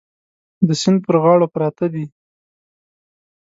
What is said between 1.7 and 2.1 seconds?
دي.